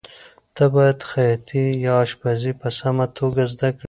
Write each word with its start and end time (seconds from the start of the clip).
ته 0.55 0.63
باید 0.75 0.99
خیاطي 1.11 1.63
یا 1.85 1.95
اشپزي 2.05 2.51
په 2.61 2.69
سمه 2.79 3.05
توګه 3.17 3.43
زده 3.53 3.69
کړې. 3.75 3.79